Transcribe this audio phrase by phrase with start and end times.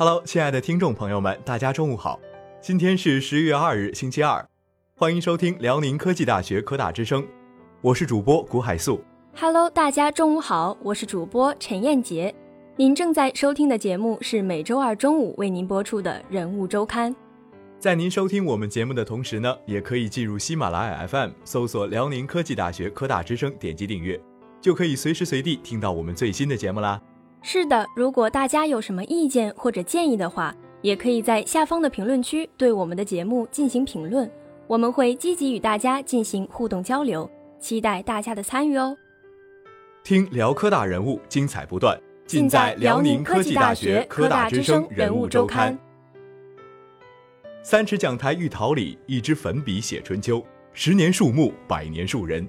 [0.00, 2.20] Hello，亲爱的听众朋友们，大家中午好。
[2.60, 4.48] 今天是十月二日，星期二，
[4.94, 7.26] 欢迎收听辽宁科技大学科大之声，
[7.80, 9.02] 我是主播古海素。
[9.34, 12.32] Hello，大家中午好，我是主播陈燕杰。
[12.76, 17.12] 您正在收听的节目是每周二中午为您播出的人物周刊。
[17.80, 24.20] 在您收听我们节目的同时呢，也可以进入喜马拉雅 FM，搜索辽宁科技大学科大之声，点击订阅，
[24.60, 27.02] 就可以随时随地听到我们最新的节目啦。
[27.40, 34.30] 是的，如果大家有什么意见或者建议的话，也可以在下方的评论区对我们的节目进行评论，
[34.66, 38.96] 我们会积极与大家进行互动交流，期待大家的参与哦。
[40.04, 45.78] 听辽科大人物，精彩不断，尽在辽宁科技大学科大之声人物周刊。
[47.62, 50.44] 三尺讲台遇桃李，一支粉笔写春秋。
[50.72, 52.46] 十年树木，百年树人。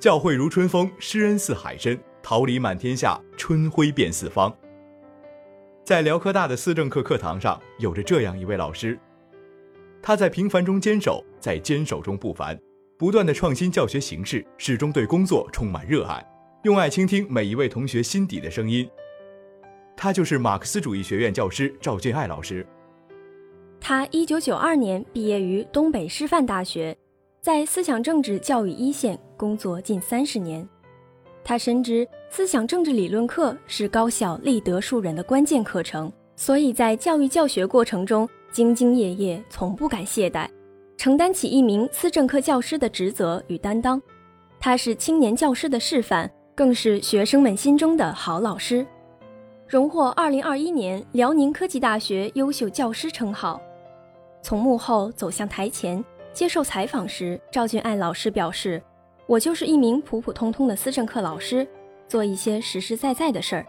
[0.00, 1.98] 教诲如春风，师恩似海深。
[2.28, 4.54] 桃李满天下，春晖遍四方。
[5.82, 9.00] 在辽科大的思政课课堂上，有着这样一位老师，
[10.02, 12.60] 他在平凡中坚守，在坚守中不凡，
[12.98, 16.22] 不断的创新教学形式，始终对工作充满热爱，
[16.64, 18.86] 用爱倾听每一位同学心底的声音。
[19.96, 22.66] 他就是马克思主义学院教师赵俊爱老师。
[23.80, 26.94] 他一九九二年毕业于东北师范大学，
[27.40, 30.68] 在思想政治教育一线工作近三十年。
[31.48, 40.46] 他深知思想政治理论课是高校立德树人的关键课程，所以在教育教学过程中兢兢业业，从不敢懈怠，
[40.98, 43.98] 承担起一名思政课教师的职责与担当。
[44.60, 48.86] 他是青年教师的示范，更是学生们心中的好老师，
[49.66, 53.58] 荣获二零二一年辽宁科技大学优秀教师称号。
[54.42, 58.82] 从幕后走向台前，接受采访时，赵俊爱老师表示
[59.28, 61.68] ：“我就是一名普普通通的思政课老师，
[62.08, 63.66] 做一些实实在在的事儿，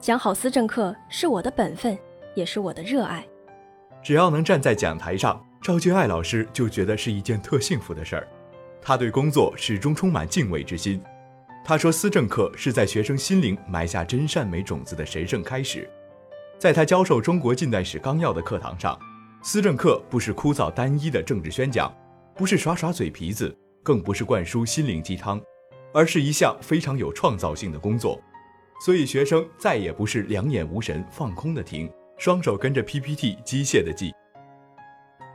[0.00, 1.96] 讲好思政课是我的本分，
[2.34, 3.24] 也是我的热爱。
[4.02, 8.26] 只要能站在讲台上，赵俊爱老师就觉得是一件特幸福的事儿。
[8.82, 11.00] 他对工作始终充满敬畏之心。
[11.64, 15.88] 他说，思政课是在学生心灵埋下真善美种子的神圣开始。
[16.58, 18.98] 在他教授中国近代史纲要的课堂上。”
[19.40, 21.94] 思政课不是枯燥单一的政治宣讲，
[22.34, 23.56] 不是耍耍嘴皮子，
[23.86, 25.40] 更不是灌输心灵鸡汤，
[25.94, 28.20] 而是一项非常有创造性的工作。
[28.84, 31.88] 所以学生再也不是两眼无神、放空的听，
[32.18, 34.12] 双手跟着 PPT 机械的记。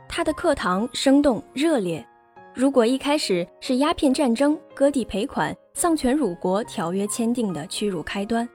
[0.06, 2.06] 他的课堂生动热烈。
[2.54, 8.46] 如果一开始是鸦片战争、割地赔款、丧权辱国条约签订的屈辱开端，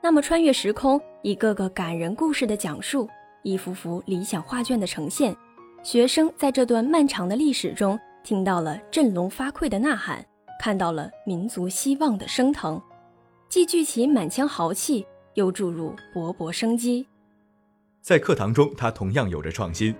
[0.00, 3.08] 那么穿越时空，一个个感人故事的讲述。
[3.42, 5.34] 一幅幅理想画卷的呈现，
[5.82, 10.24] 学生在这段漫长的历史中听到了振聋发聩的呐喊，
[10.60, 12.80] 看到了民族希望的升腾，
[13.48, 17.06] 既聚起满腔豪气，又注入勃勃生机。
[18.02, 19.94] 在课堂中，他同样有着创新，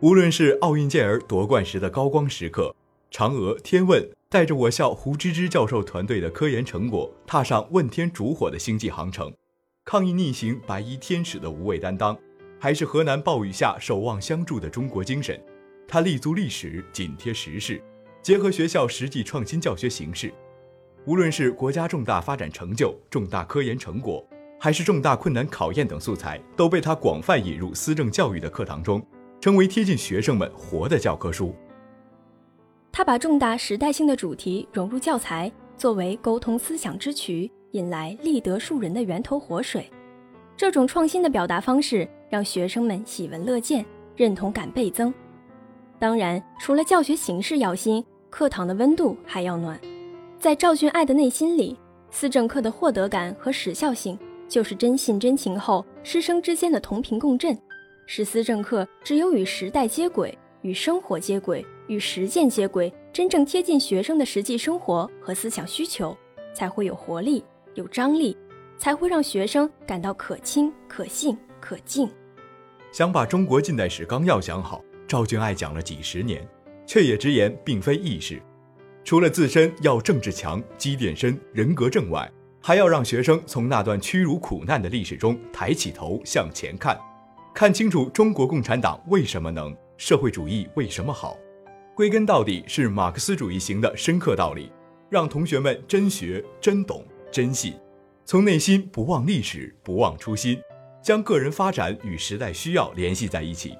[0.00, 2.74] 无论是奥运健儿夺冠时的高光时刻，
[3.10, 9.32] 嫦娥、天问带着我校胡芝芝教授团队的科研成果，踏上问天烛火的星际航程，
[9.84, 12.16] 抗疫逆行白衣天使的无畏担当。
[12.60, 15.38] 还是河南暴雨下守望相助的中国精神，
[15.86, 17.82] 他立足历史，紧贴时事，
[18.22, 20.32] 结合学校实际创新教学形式。
[21.06, 24.26] 无论是国家重大发展成就、重大科研成果，
[24.58, 29.04] 还是重大困难考验等素材，都被他广泛引入思政教育的课堂中，
[29.40, 31.54] 成为贴近学生们活的教科书。
[32.90, 39.90] 他把重大时代性的主题融入教材，作为沟通思想之渠，引来立德树人的源头活水。
[40.56, 42.08] 这种创新的表达方式。
[42.30, 45.14] 让学生们喜闻乐见，认同感倍增。
[45.98, 49.80] 当然，除了教学形式要新，课堂的温度还要暖。
[50.38, 51.78] 在赵俊爱的内心里，
[52.10, 54.18] 思政课的获得感和时效性，
[54.48, 57.56] 就是真信真情后师生之间的同频共振。
[58.06, 66.14] 是思政课只有与时代接轨、与生活接轨、与实践接轨，真正贴近学生的实际生活和思想需求，
[66.52, 67.42] 才会有活力、
[67.74, 68.36] 有张力，
[68.76, 72.06] 才会让学生感到可亲、可信、可敬。
[72.92, 74.84] 想把中国近代史纲要讲好，
[75.14, 76.44] 赵俊爱讲了几十年，
[76.84, 78.42] 却也直言并非易事。
[79.04, 82.28] 除了自身要政治强、积淀深、人格正外，
[82.60, 86.98] 还要让学生从那段屈辱苦难的历史中抬起头向前看，
[87.54, 91.36] 看清楚中国共产党为什么能，社会主义为什么好。
[91.94, 94.72] 归根到底是马克思主义型的深刻道理，
[95.08, 97.74] 让同学们真学、真懂、真信，
[98.24, 100.60] 从内心不忘历史，不忘初心。
[101.00, 103.76] 将个人发展与时代需要联系在一起。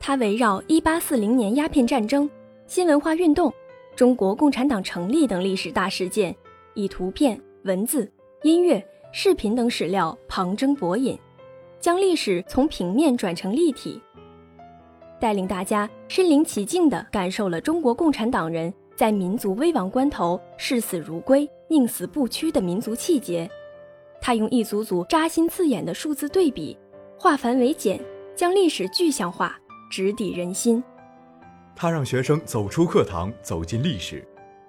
[0.00, 2.28] 他围绕一八四零年鸦片战争、
[2.66, 3.52] 新文化运动、
[3.94, 6.34] 中国共产党成立等历史大事件，
[6.74, 8.10] 以图片、文字、
[8.42, 11.18] 音乐、视频等史料旁征博引，
[11.80, 14.00] 将历史从平面转成立体，
[15.20, 23.50] 带领大家身临其境地感受了中国共产党人在民族危亡关头视死如归、宁死不屈的民族气节。
[24.20, 26.76] 他用一组组扎心刺眼的数字对比，
[27.18, 28.00] 化繁为简，
[28.34, 29.58] 将历史具象化，
[29.90, 30.82] 直抵人心。
[31.74, 34.26] 他让学生走出课堂，走进历史，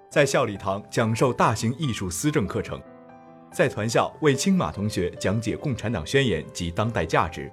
[0.08, 2.80] 在校礼堂讲授大型艺术思政课程，
[3.52, 7.50] 在团校为青马同学讲解《共产党宣言》及当代价值，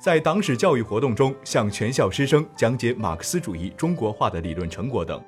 [0.00, 5.20] 在党史教育活动中向全校师生讲解马克思主义中国化的理论成果等。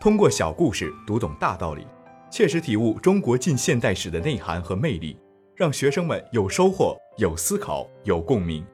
[0.00, 1.86] 通过小故事读懂大道理，
[2.30, 5.18] 切实体悟中国近现代史的内涵和魅力，
[5.54, 8.64] 让学生们有收获、有思考、有共鸣。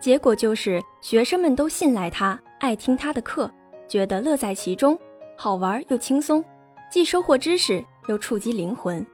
[0.00, 2.38] 结果就是学生们都信赖他。
[2.60, 3.48] 爱听他的课，
[3.86, 4.98] 觉得乐在其中，
[5.36, 6.44] 好玩又轻松，
[6.90, 9.06] 既收获知识又触及灵魂。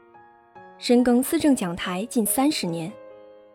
[0.79, 2.91] 深耕思政讲台近三十年，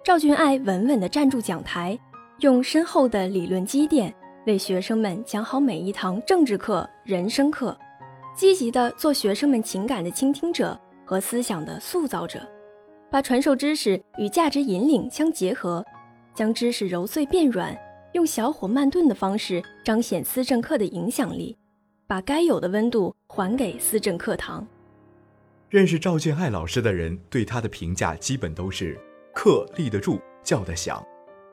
[0.04, 1.98] 赵俊爱稳稳地站住讲台，
[2.40, 4.14] 用深厚的理论积淀
[4.46, 7.76] 为学生们讲好每一堂政治课、人生课，
[8.36, 12.40] 积极地做学生们情感的倾听者和思想的塑造者，
[13.10, 15.84] 把传授知识与价值引领相结合，
[16.40, 17.78] 将知识揉碎变软。
[18.14, 21.58] 用小火慢炖的方式彰显思政课的影响力，
[22.08, 24.66] 把该有的温度还给思政课堂。
[25.68, 28.98] 认识赵俊爱老师的人对他的评价基本都是：
[29.36, 31.06] 课立得住，教得响，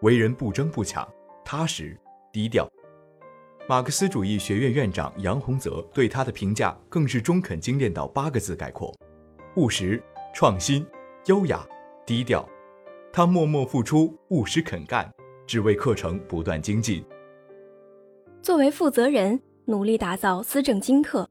[0.02, 1.04] 为人不争不抢，
[1.44, 1.98] 踏实
[2.32, 2.64] 低调。
[3.68, 8.96] 马克思主义学院院长杨洪泽对他的评价更是中肯精炼到八个字概括：
[9.56, 10.00] 务实、
[10.32, 10.86] 创新、
[11.24, 11.66] 优雅、
[12.06, 12.48] 低调。
[13.16, 15.10] 他默默付出，务实肯干。
[15.46, 17.02] 只为课程不断精进。
[18.42, 21.26] 作为负责人，努力打造思政精课，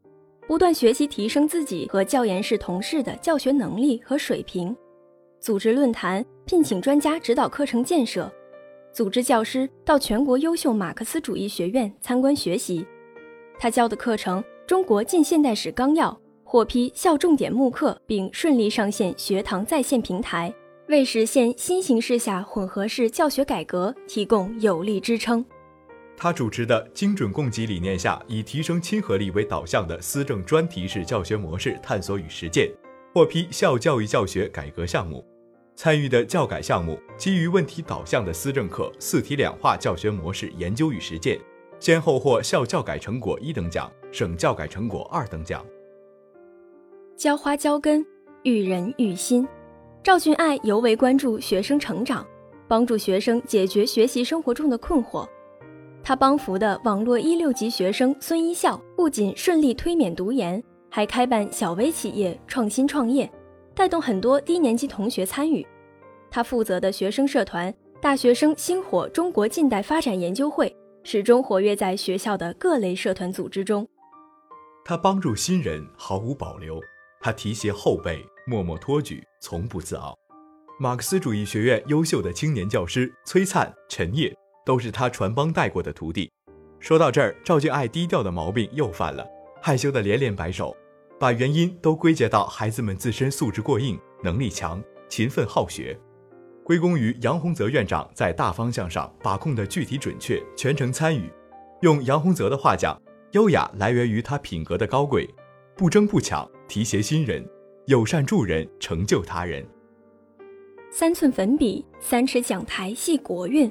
[0.48, 4.76] 不断学习提升自己和教研室同事的教学能力和水平，
[5.40, 8.34] 组织论坛，聘请专家指导课程建设，
[8.92, 12.84] 组织教师到全国优秀马克思主义学院参观学习。
[13.60, 16.10] 他教的课程《中国近现代史纲要》
[16.44, 20.52] 获批校重点慕课，并顺利上线学堂在线平台。
[20.88, 25.44] 为实现新形势下混合式教学改革提供有力支撑。
[26.16, 32.72] 他主持的精准供给理念下，以提升亲和力为导向的思政专题式教学模式探索与实践，
[33.14, 35.26] 获批校教育教学改革项目。
[35.76, 41.38] 参与的教改项目，基于问题导向的思政课四体两化教学模式研究与实践，
[41.80, 45.66] 先后获校教改成果一等奖、省教改成果二等奖。
[47.18, 48.06] 浇花浇根，
[48.44, 49.46] 育人育心。
[50.06, 52.24] 赵俊爱尤为关注学生成长，
[52.68, 55.28] 帮助学生解决学习生活中的困惑。
[56.04, 63.28] 他帮扶的网络一六级学生孙一笑，不仅顺利推免读研，还开办小微企业创新创业，
[63.74, 65.66] 带动很多低年级同学参与。
[66.30, 73.88] 他负责的学生社团“大学生星火中国近代发展研究会”，始终活跃在学校的各类社团组织中。
[74.84, 76.80] 他帮助新人毫无保留，
[77.20, 78.24] 他提携后辈。
[78.48, 80.16] 默默托举，从不自傲。
[80.80, 84.32] 马克思主义学院优秀的青年教师崔灿、陈烨
[84.64, 86.32] 都是他传帮带过的徒弟。
[86.80, 89.26] 说到这儿，赵俊爱低调的毛病又犯了，
[89.62, 90.78] 害羞的连连摆手，
[91.20, 96.00] 把原因都归结到孩子们自身素质过硬、能力强、勤奋好学，
[96.64, 101.32] 归功于杨洪泽院长在大方向上把控的具体准确、全程参与。
[101.82, 105.28] 用杨洪泽的话讲，优雅来源于他品格的高贵，
[105.76, 107.44] 不争不抢，提携新人。
[107.88, 109.64] 友善助人，成就他人。
[110.90, 113.70] 三寸粉笔，三尺讲台系国运；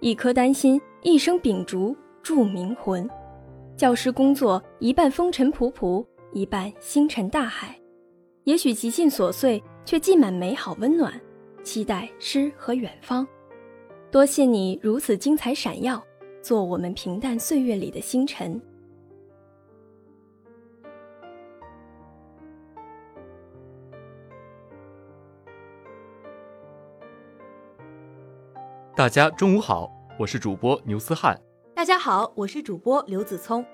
[0.00, 3.06] 一颗丹心，一生秉烛铸明魂。
[3.76, 6.02] 教师工作一半风尘仆仆，
[6.32, 7.78] 一半星辰大海。
[8.44, 11.12] 也许极尽琐碎，却浸满美好温暖。
[11.62, 13.28] 期待诗和远方。
[14.10, 16.02] 多谢你如此精彩闪耀，
[16.40, 18.58] 做我们平淡岁月里的星辰。
[29.00, 31.34] 大家中午好，我是主播牛思翰。
[31.74, 33.64] 大家好，我是主播刘子聪。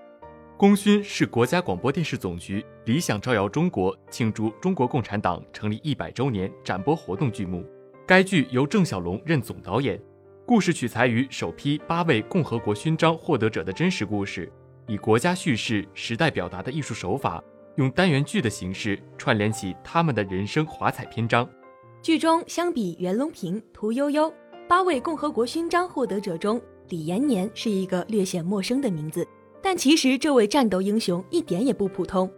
[0.56, 7.66] 功勋是国家广播电视总局“理想照耀中国”庆祝中国共产党成立一百周年展播活动剧目。
[8.06, 10.00] 该剧由郑晓龙任总导演，
[10.46, 14.48] 故事取材于首批八位共和国勋章获得者的真实故事，
[14.86, 17.42] 以国家叙事、时代表达的艺术手法，
[17.74, 21.50] 用单元剧的形式串联起他们的人生华彩篇章。
[22.00, 24.32] 剧中相比袁隆平、屠呦呦。
[24.68, 29.24] 八位共和国勋章获得者中，李延年是一个略显陌生的名字，
[29.62, 32.28] 但其实这位战斗英雄一点也不普通。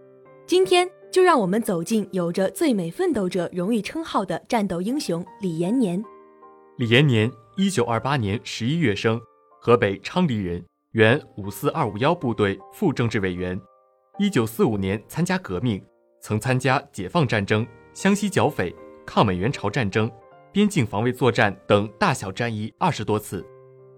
[0.47, 6.05] 今天就让我们走进有着“最美奋斗者”荣誉称号的战斗英雄李延年。
[6.77, 9.19] 李延年，一九二八年十一月生，
[9.59, 13.59] 河北昌黎人，原五四二五幺部队副政治委员。
[14.19, 15.83] 一九四五年参加革命，
[16.21, 18.75] 曾参加解放战争、湘西剿匪、
[19.07, 20.11] 抗美援朝战争、
[20.53, 23.45] 边境防卫作战等大小战役二十多次。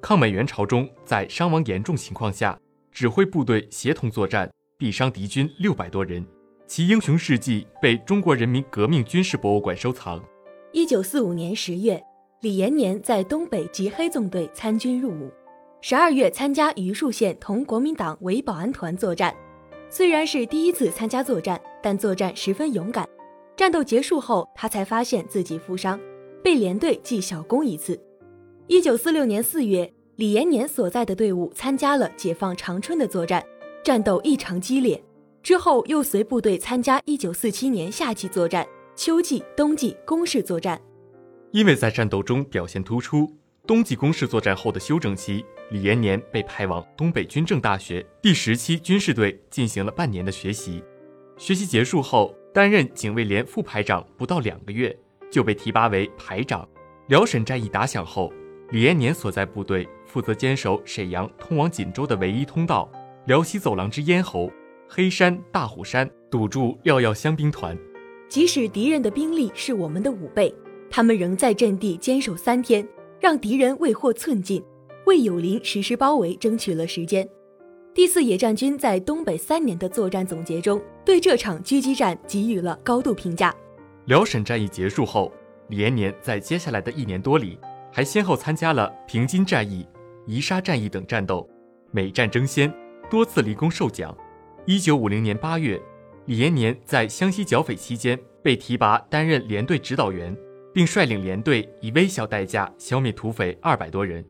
[0.03, 2.59] 抗美援朝中，在伤亡严重情况下，
[2.91, 6.27] 指挥部队协同作战，毙伤敌军六百多人。
[6.67, 10.23] 其英雄事迹被中国人民革命军事博物馆收藏。
[10.73, 12.03] 一九四五年十月，
[12.43, 15.31] 李延年在东北及黑纵队参军入伍。
[15.81, 19.35] 十二月参加榆树县同国民党伪保安团作战。
[19.89, 23.09] 虽然是第一次参加作战，但作战十分勇敢。
[23.57, 26.01] 战斗结束后，他才发现自己负伤，
[26.43, 28.01] 被连队记小功一次。
[28.67, 33.45] 一九四六年四月，李延年所在的队伍参加了解放长春的作战，
[33.85, 35.03] 战斗异常激烈。
[35.43, 40.81] 之后又随部队参加1947年夏季作战、秋季、冬季攻势作战。
[41.51, 43.29] 因为在战斗中表现突出，
[43.67, 50.85] 冬季攻势作战后的休整期，李延年被派往东北军政大学第十期军事队进行了半年的学习。
[51.37, 54.97] 学习结束后，担任警卫连副排长不到两个月，
[55.31, 56.69] 就被提拔为排长。
[57.09, 58.33] 辽沈战役打响后，
[58.71, 62.91] 李延年所在部队负责坚守沈阳通往锦州的唯一通道——
[63.27, 64.51] 辽西走廊之咽喉。
[64.89, 67.79] 黑山、大虎山堵住廖耀湘兵团，
[68.29, 70.53] 即使敌人的兵力是我们的五倍，
[70.91, 72.85] 他们仍在阵地坚守三天，
[73.21, 74.61] 让敌人未获寸进，
[75.07, 77.29] 为友邻实施包围争取了时间。
[77.95, 83.55] 第四野战军在东北三年的作战总结中，对这场狙击战给予了高度评价。
[84.11, 85.33] 辽沈战役结束后，
[85.69, 87.57] 李延年在接下来的一年多里，
[87.93, 89.87] 还先后参加了平津战役、
[90.27, 91.49] 宜沙战役等战斗，
[91.93, 92.75] 每战争先，
[93.09, 94.13] 多次立功受奖。
[94.67, 95.81] 一九五零年八月，
[96.25, 100.37] 李延年在湘西剿匪期间被提拔担任连队指导员，
[100.75, 104.29] 并率领连队以微小代价消灭土匪二百多人。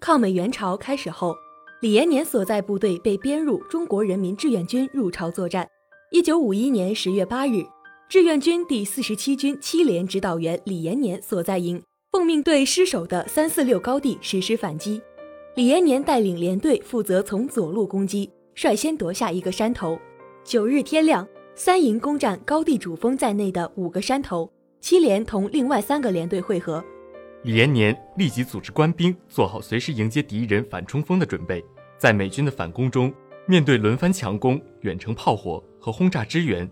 [0.00, 1.34] 抗美援朝开始后，
[1.80, 5.66] 李延年所在部队被编入中国人民志愿军入朝作战。
[6.10, 7.64] 一九五一年十月八日，
[8.06, 11.82] 志愿军第四十七军七连指导员李延年所在营
[12.12, 15.00] 奉命对失守的三四六高地实施反击，
[15.56, 18.30] 李延年带领连队负责从左路攻击。
[18.54, 19.98] 率先夺下一个山头。
[20.44, 24.48] 九日天亮，三营攻占高地主峰在内的五个山头。
[24.80, 26.84] 七连同另外三个连队会合。
[27.42, 31.64] 李延年立即组织官兵做好随时迎接敌人反冲锋的准备。
[31.98, 33.12] 在美军的反攻中，
[33.48, 36.70] 面对轮番强攻、远程炮火和轰炸支援，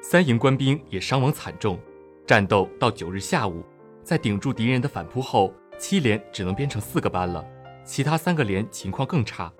[0.00, 1.78] 三营官兵也伤亡惨重。
[2.26, 3.62] 战斗到九日下午，
[4.02, 7.44] 在顶住敌人的反扑后，七连只能编成四个班了，
[7.84, 9.52] 其他三个连情况更差。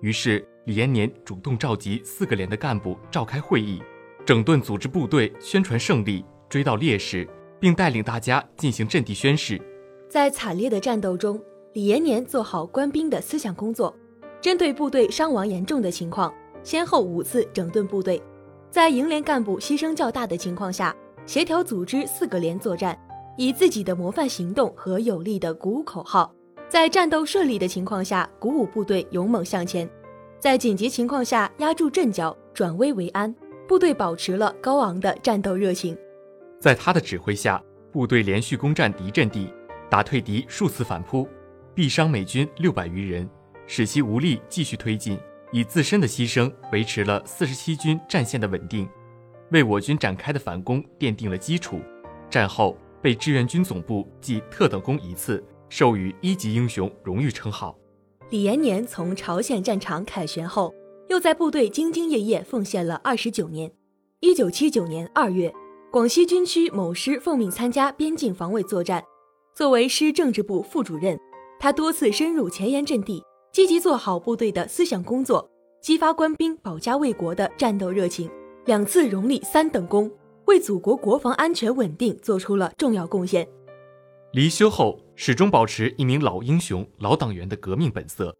[0.00, 0.46] 于是。
[0.64, 3.82] 李延年主动召集四个连的干部召开会议，
[4.26, 7.26] 整顿组织部队，宣传胜利，追悼烈士，
[7.58, 9.58] 并带领大家进行阵地宣誓。
[10.10, 13.96] 在惨烈的战斗中，李延年做好官兵的思想工作，
[14.42, 16.30] 针对部队伤亡严重的情况，
[16.62, 18.22] 先后五次整顿部队。
[18.78, 20.94] 在营连干部牺牲较大的情况下，
[21.26, 22.96] 协调组织四个连作战，
[23.36, 26.32] 以自己的模范行动和有力的鼓舞口号，
[26.68, 29.90] 在战斗顺利的情况下，鼓舞部队勇猛向前。
[30.38, 33.34] 在紧急情况下压住阵脚，转危为安，
[33.66, 35.98] 部队保持了高昂的战斗热情。
[36.60, 39.52] 在他的指挥下，部队连续攻占敌阵地，
[39.90, 41.26] 打退敌数次反扑，
[41.74, 43.28] 毙伤美军六百余人，
[43.66, 45.18] 使其无力继续推进，
[45.52, 48.88] 以自身的牺牲维持了四十七军战线的稳定，
[49.50, 51.80] 为我军展开的反攻奠定了基础。
[52.28, 57.76] 战后被志愿军总部记特等功一次，授予一级英雄荣誉称号。
[58.30, 60.74] 李延年从朝鲜战场凯旋后，
[61.08, 63.72] 又在部队兢兢业业奉献了二十九年。
[64.20, 65.50] 一九七九年二月，
[65.90, 69.02] 广西军区某师奉命参加边境防卫作战，
[69.54, 71.18] 作为师政治部副主任，
[71.58, 75.50] 他多次深入前沿阵地，积极做好部队的思想工作，
[75.80, 78.30] 激发官兵保家卫国的战斗热情，
[78.66, 80.10] 两次荣立三等功，
[80.46, 83.46] 为祖国国防安全稳定做出了重要贡献。
[84.32, 84.98] 离休后。
[85.20, 88.32] 始终保持一名老英雄、老党员的革命本色，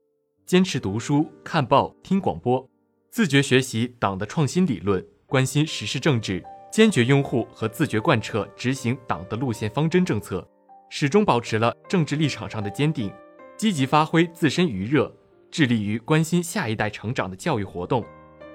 [0.46, 2.64] 坚持读书、看报、听广播，
[3.10, 10.48] 自觉学习党的创新理论，关心时事政治，坚决拥护和自觉贯彻执行党的路线方针政策，
[10.88, 13.12] 始终保持了政治立场上的坚定，
[13.58, 15.12] 积极发挥自身余热，
[15.50, 18.04] 致力于关心下一代成长的教育活动。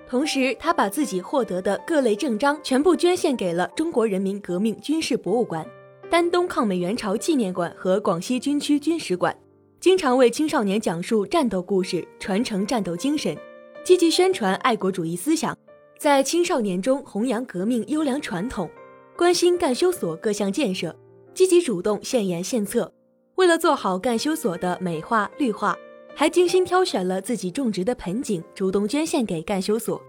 [0.08, 5.68] 同时，他把自己获得的各类证章全部捐献给了中国人民革命军事博物馆。
[6.10, 9.36] 丹东抗美援朝纪念馆和广西军区军史馆，
[9.82, 13.36] 经常为青少年讲述战斗故事，传承战斗精神，
[13.84, 15.58] 积极宣传爱国主义思想，
[15.98, 18.70] 在青少年中弘扬革命优良传统，
[19.18, 20.96] 关心干休所各项建设，
[21.34, 22.94] 积极主动献言献策，
[23.36, 25.76] 为了做好干休所的美化绿化，
[26.16, 30.00] 还精心挑选了自己种植的盆景，主动捐献给干休所。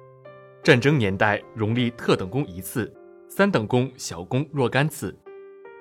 [0.63, 2.93] 战争年代荣立特等功一次，
[3.27, 5.17] 三等功小功若干次，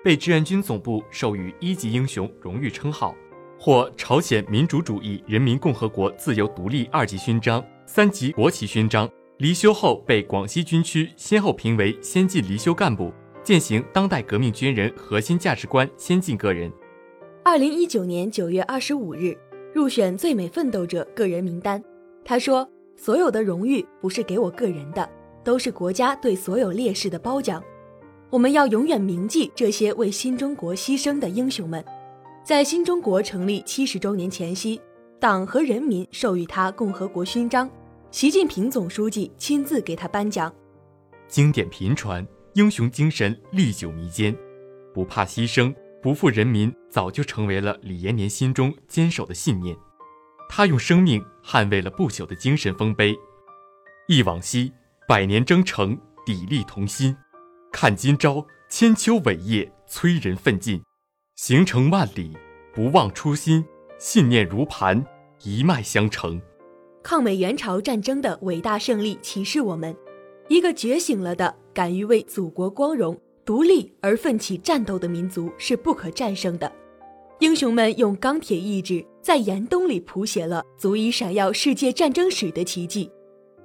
[0.01, 3.13] 被志愿军总部授予一级英雄荣誉称号，
[3.59, 9.09] 获朝鲜民主主义人民共和国自由独立二级勋章、三级国旗勋章。
[9.39, 13.11] 离休后被广西军区先后评为先进离休干部，
[13.43, 16.71] 践行当代革命军人核心价值观先进个人。
[17.45, 19.37] 二零一九年九月二十五日，
[19.73, 21.83] 入选最美奋斗者个人名单。
[22.23, 25.07] 他说：“所有的荣誉不是给我个人的，
[25.43, 27.61] 都是国家对所有烈士的褒奖。
[28.29, 31.83] 我们要永远铭记这些为新中国牺牲的英雄们。”
[32.45, 34.79] 在新中国成立七十周年前夕，
[35.19, 37.69] 党和人民授予他共和国勋章。
[38.09, 40.53] 习近平总书记亲自给他颁奖，
[41.27, 44.33] 经典频传，英雄精神历久弥坚，
[44.93, 45.73] 不怕牺牲，
[46.03, 49.73] 不负人民，早就成为了李延年心中坚守的信念。
[50.49, 53.15] 他用生命捍卫了不朽的精神丰碑。
[54.09, 54.73] 忆往昔，
[55.07, 57.15] 百年征程，砥砺同心；
[57.71, 60.83] 看今朝，千秋伟业，催人奋进。
[61.37, 62.37] 行程万里，
[62.73, 63.63] 不忘初心，
[63.97, 65.05] 信念如磐，
[65.43, 66.41] 一脉相承。
[67.01, 69.95] 抗美援朝战争的伟大胜利启示我们：
[70.49, 76.71] 一个觉醒了的、敢于为祖国光荣、独立而奋起战斗的民族是不可战胜的。
[77.39, 83.11] 英雄们用钢铁意志在严冬里谱写了足以闪耀世界战争史的奇迹。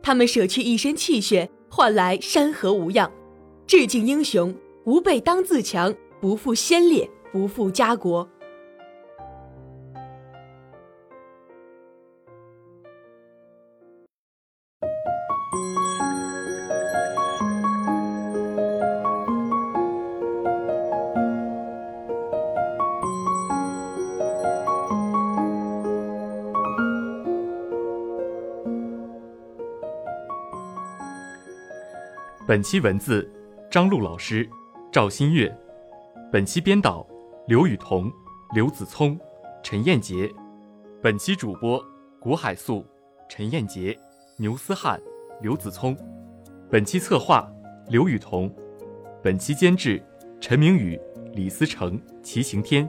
[0.02, 3.10] 他们舍去一身气血，换来山河无恙。
[3.66, 4.54] 致敬英雄，
[4.84, 8.28] 吾辈当自强，不负先烈，不负家国。
[32.48, 33.30] 本期文字，
[33.70, 34.48] 张璐老师，
[34.90, 35.54] 赵新月。
[36.32, 37.06] 本期编导，
[37.46, 38.10] 刘雨桐、
[38.54, 39.20] 刘子聪、
[39.62, 40.32] 陈彦杰。
[41.02, 41.78] 本期主播，
[42.18, 42.86] 古海素、
[43.28, 43.94] 陈彦杰、
[44.38, 44.98] 牛思翰、
[45.42, 45.94] 刘子聪。
[46.70, 47.46] 本期策划，
[47.90, 48.50] 刘雨桐。
[49.22, 50.02] 本期监制，
[50.40, 50.98] 陈明宇、
[51.34, 52.88] 李思成、齐晴天。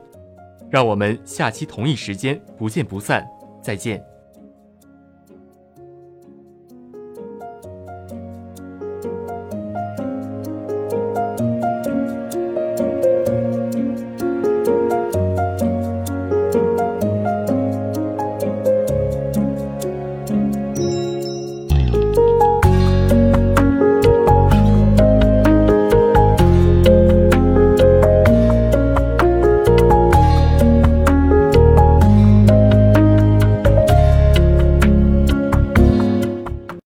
[0.72, 3.28] 让我们下期同一时间不见不散，
[3.62, 4.02] 再见。